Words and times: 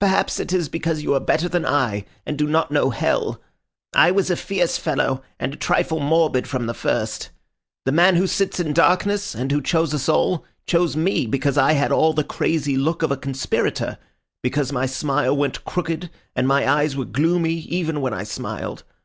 Perhaps 0.00 0.40
it 0.40 0.52
is 0.52 0.68
because 0.68 1.02
you 1.04 1.14
are 1.14 1.20
better 1.20 1.48
than 1.48 1.64
I, 1.64 2.04
and 2.26 2.36
do 2.36 2.48
not 2.48 2.72
know 2.72 2.90
hell. 2.90 3.40
I 3.94 4.10
was 4.10 4.28
a 4.28 4.34
fierce 4.34 4.76
fellow, 4.76 5.22
and 5.38 5.54
a 5.54 5.56
trifle 5.56 6.00
morbid 6.00 6.48
from 6.48 6.66
the 6.66 6.74
first. 6.74 7.30
The 7.84 7.92
man 7.92 8.16
who 8.16 8.26
sits 8.26 8.58
in 8.58 8.72
darkness, 8.72 9.36
and 9.36 9.52
who 9.52 9.62
chose 9.62 9.94
us 9.94 10.08
all, 10.08 10.44
chose 10.66 10.96
me 10.96 11.26
because 11.28 11.56
I 11.56 11.74
had 11.74 11.92
all 11.92 12.12
the 12.12 12.24
crazy 12.24 12.76
look 12.76 13.04
of 13.04 13.12
a 13.12 13.16
conspirator—because 13.16 14.72
my 14.72 14.86
smile 14.86 15.36
went 15.36 15.64
crooked, 15.64 16.10
and 16.34 16.48
my 16.48 16.68
eyes 16.68 16.96
were 16.96 17.04
gloomy, 17.04 17.54
even 17.54 18.00
when 18.00 18.12
I 18.12 18.24
smiled. 18.24 18.82